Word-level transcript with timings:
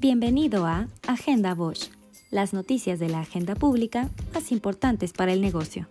Bienvenido 0.00 0.64
a 0.64 0.86
Agenda 1.08 1.56
Bosch, 1.56 1.90
las 2.30 2.52
noticias 2.52 3.00
de 3.00 3.08
la 3.08 3.18
agenda 3.18 3.56
pública 3.56 4.08
más 4.32 4.52
importantes 4.52 5.12
para 5.12 5.32
el 5.32 5.40
negocio. 5.40 5.88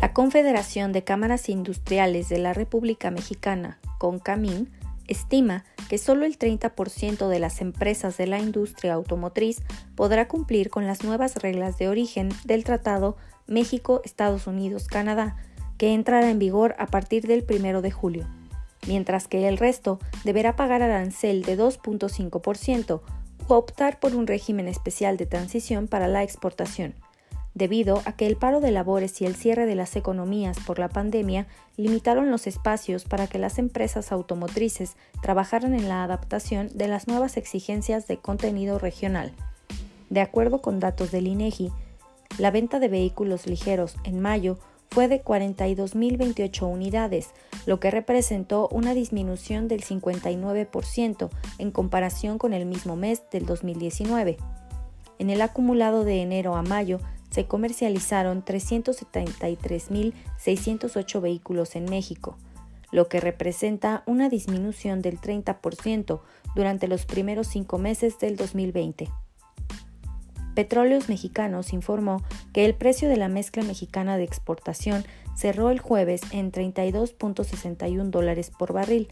La 0.00 0.12
Confederación 0.12 0.92
de 0.92 1.02
Cámaras 1.02 1.48
Industriales 1.48 2.28
de 2.28 2.38
la 2.38 2.52
República 2.52 3.10
Mexicana, 3.10 3.80
CONCAMIN, 3.98 4.70
estima 5.08 5.64
que 5.88 5.98
solo 5.98 6.26
el 6.26 6.38
30% 6.38 7.26
de 7.26 7.40
las 7.40 7.60
empresas 7.60 8.16
de 8.16 8.28
la 8.28 8.38
industria 8.38 8.94
automotriz 8.94 9.62
podrá 9.96 10.28
cumplir 10.28 10.70
con 10.70 10.86
las 10.86 11.02
nuevas 11.02 11.34
reglas 11.42 11.76
de 11.78 11.88
origen 11.88 12.28
del 12.44 12.62
Tratado 12.62 13.16
México-Estados 13.50 14.46
Unidos-Canadá, 14.46 15.36
que 15.76 15.92
entrará 15.92 16.30
en 16.30 16.38
vigor 16.38 16.74
a 16.78 16.86
partir 16.86 17.26
del 17.26 17.44
1 17.46 17.82
de 17.82 17.90
julio, 17.90 18.26
mientras 18.86 19.28
que 19.28 19.46
el 19.46 19.58
resto 19.58 19.98
deberá 20.24 20.56
pagar 20.56 20.80
arancel 20.80 21.42
de 21.42 21.58
2.5% 21.58 23.02
o 23.48 23.54
optar 23.54 24.00
por 24.00 24.14
un 24.14 24.26
régimen 24.26 24.66
especial 24.66 25.18
de 25.18 25.26
transición 25.26 25.88
para 25.88 26.08
la 26.08 26.22
exportación 26.22 26.94
debido 27.54 28.02
a 28.04 28.12
que 28.12 28.26
el 28.26 28.36
paro 28.36 28.60
de 28.60 28.70
labores 28.70 29.20
y 29.20 29.26
el 29.26 29.34
cierre 29.34 29.66
de 29.66 29.74
las 29.74 29.96
economías 29.96 30.58
por 30.60 30.78
la 30.78 30.88
pandemia 30.88 31.46
limitaron 31.76 32.30
los 32.30 32.46
espacios 32.46 33.04
para 33.04 33.26
que 33.26 33.38
las 33.38 33.58
empresas 33.58 34.12
automotrices 34.12 34.96
trabajaran 35.20 35.74
en 35.74 35.88
la 35.88 36.04
adaptación 36.04 36.68
de 36.74 36.88
las 36.88 37.08
nuevas 37.08 37.36
exigencias 37.36 38.06
de 38.06 38.18
contenido 38.18 38.78
regional. 38.78 39.32
De 40.10 40.20
acuerdo 40.20 40.60
con 40.60 40.80
datos 40.80 41.10
del 41.10 41.26
INEGI, 41.26 41.72
la 42.40 42.50
venta 42.50 42.80
de 42.80 42.88
vehículos 42.88 43.46
ligeros 43.46 43.94
en 44.02 44.18
mayo 44.18 44.58
fue 44.88 45.06
de 45.08 45.22
42.028 45.22 46.66
unidades, 46.66 47.32
lo 47.66 47.80
que 47.80 47.90
representó 47.90 48.66
una 48.72 48.94
disminución 48.94 49.68
del 49.68 49.82
59% 49.82 51.28
en 51.58 51.70
comparación 51.70 52.38
con 52.38 52.54
el 52.54 52.64
mismo 52.64 52.96
mes 52.96 53.24
del 53.30 53.44
2019. 53.44 54.38
En 55.18 55.28
el 55.28 55.42
acumulado 55.42 56.02
de 56.02 56.22
enero 56.22 56.56
a 56.56 56.62
mayo 56.62 56.98
se 57.30 57.46
comercializaron 57.46 58.42
373.608 58.42 61.20
vehículos 61.20 61.76
en 61.76 61.84
México, 61.84 62.38
lo 62.90 63.08
que 63.08 63.20
representa 63.20 64.02
una 64.06 64.30
disminución 64.30 65.02
del 65.02 65.20
30% 65.20 66.20
durante 66.56 66.88
los 66.88 67.04
primeros 67.04 67.48
cinco 67.48 67.76
meses 67.76 68.18
del 68.18 68.36
2020. 68.36 69.10
Petróleos 70.54 71.08
Mexicanos 71.08 71.72
informó 71.72 72.22
que 72.52 72.64
el 72.64 72.74
precio 72.74 73.08
de 73.08 73.16
la 73.16 73.28
mezcla 73.28 73.62
mexicana 73.62 74.16
de 74.16 74.24
exportación 74.24 75.04
cerró 75.34 75.70
el 75.70 75.78
jueves 75.80 76.20
en 76.32 76.52
32.61 76.52 78.10
dólares 78.10 78.50
por 78.56 78.72
barril, 78.72 79.08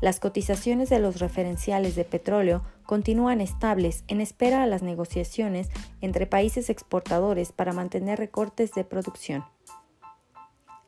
las 0.00 0.18
cotizaciones 0.18 0.88
de 0.88 0.98
los 0.98 1.18
referenciales 1.18 1.94
de 1.94 2.04
petróleo 2.04 2.62
continúan 2.86 3.42
estables 3.42 4.02
en 4.08 4.22
espera 4.22 4.62
a 4.62 4.66
las 4.66 4.82
negociaciones 4.82 5.68
entre 6.00 6.26
países 6.26 6.70
exportadores 6.70 7.52
para 7.52 7.74
mantener 7.74 8.18
recortes 8.18 8.72
de 8.72 8.84
producción. 8.84 9.44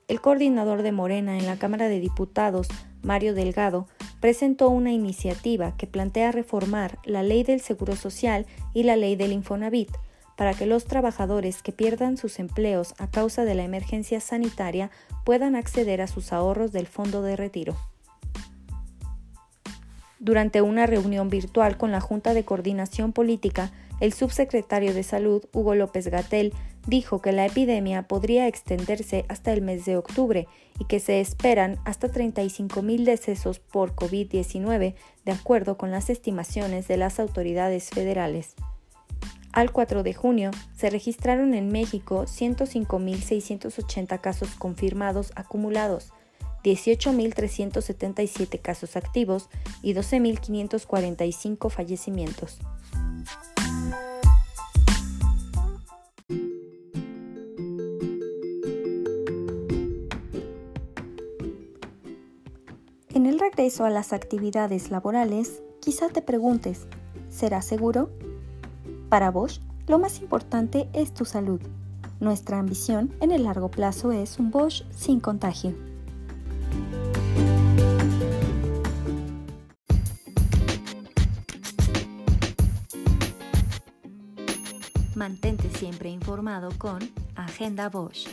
El 0.08 0.20
coordinador 0.22 0.82
de 0.82 0.92
Morena 0.92 1.36
en 1.36 1.46
la 1.46 1.58
Cámara 1.58 1.88
de 1.88 2.00
Diputados, 2.00 2.68
Mario 3.02 3.34
Delgado, 3.34 3.86
presentó 4.22 4.68
una 4.68 4.92
iniciativa 4.92 5.76
que 5.76 5.88
plantea 5.88 6.30
reformar 6.30 7.00
la 7.04 7.24
ley 7.24 7.42
del 7.42 7.60
Seguro 7.60 7.96
Social 7.96 8.46
y 8.72 8.84
la 8.84 8.94
ley 8.94 9.16
del 9.16 9.32
Infonavit 9.32 9.90
para 10.36 10.54
que 10.54 10.64
los 10.64 10.84
trabajadores 10.84 11.60
que 11.60 11.72
pierdan 11.72 12.16
sus 12.16 12.38
empleos 12.38 12.94
a 12.98 13.10
causa 13.10 13.44
de 13.44 13.56
la 13.56 13.64
emergencia 13.64 14.20
sanitaria 14.20 14.92
puedan 15.24 15.56
acceder 15.56 16.00
a 16.00 16.06
sus 16.06 16.32
ahorros 16.32 16.70
del 16.70 16.86
fondo 16.86 17.22
de 17.22 17.34
retiro. 17.34 17.76
Durante 20.20 20.62
una 20.62 20.86
reunión 20.86 21.28
virtual 21.28 21.76
con 21.76 21.90
la 21.90 22.00
Junta 22.00 22.32
de 22.32 22.44
Coordinación 22.44 23.12
Política, 23.12 23.72
el 23.98 24.12
subsecretario 24.12 24.94
de 24.94 25.02
Salud, 25.02 25.42
Hugo 25.52 25.74
López 25.74 26.06
Gatel, 26.06 26.52
dijo 26.86 27.20
que 27.20 27.32
la 27.32 27.46
epidemia 27.46 28.08
podría 28.08 28.46
extenderse 28.48 29.24
hasta 29.28 29.52
el 29.52 29.62
mes 29.62 29.84
de 29.84 29.96
octubre 29.96 30.48
y 30.78 30.84
que 30.86 31.00
se 31.00 31.20
esperan 31.20 31.78
hasta 31.84 32.10
35 32.10 32.82
mil 32.82 33.04
decesos 33.04 33.58
por 33.60 33.94
COVID-19, 33.94 34.94
de 35.24 35.32
acuerdo 35.32 35.76
con 35.76 35.90
las 35.90 36.10
estimaciones 36.10 36.88
de 36.88 36.96
las 36.96 37.20
autoridades 37.20 37.90
federales. 37.90 38.54
Al 39.52 39.70
4 39.70 40.02
de 40.02 40.14
junio 40.14 40.50
se 40.74 40.88
registraron 40.88 41.54
en 41.54 41.68
México 41.68 42.24
105.680 42.24 44.20
casos 44.20 44.50
confirmados 44.56 45.30
acumulados, 45.36 46.12
18.377 46.64 48.60
casos 48.60 48.96
activos 48.96 49.50
y 49.82 49.92
12.545 49.94 51.70
fallecimientos. 51.70 52.60
En 63.14 63.26
el 63.26 63.38
regreso 63.38 63.84
a 63.84 63.90
las 63.90 64.14
actividades 64.14 64.90
laborales, 64.90 65.62
quizá 65.82 66.08
te 66.08 66.22
preguntes, 66.22 66.86
¿será 67.28 67.60
seguro? 67.60 68.08
Para 69.10 69.30
Bosch, 69.30 69.60
lo 69.86 69.98
más 69.98 70.22
importante 70.22 70.88
es 70.94 71.12
tu 71.12 71.26
salud. 71.26 71.60
Nuestra 72.20 72.58
ambición 72.58 73.12
en 73.20 73.30
el 73.30 73.44
largo 73.44 73.70
plazo 73.70 74.12
es 74.12 74.38
un 74.38 74.50
Bosch 74.50 74.84
sin 74.92 75.20
contagio. 75.20 75.74
Mantente 85.14 85.68
siempre 85.76 86.08
informado 86.08 86.70
con 86.78 87.00
Agenda 87.36 87.90
Bosch. 87.90 88.26